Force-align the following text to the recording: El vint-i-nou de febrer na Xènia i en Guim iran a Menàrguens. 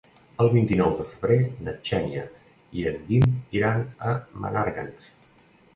El 0.45 0.47
vint-i-nou 0.53 0.95
de 1.01 1.05
febrer 1.11 1.37
na 1.67 1.75
Xènia 1.89 2.25
i 2.81 2.89
en 2.93 2.99
Guim 3.11 3.29
iran 3.61 3.87
a 4.13 4.19
Menàrguens. 4.47 5.17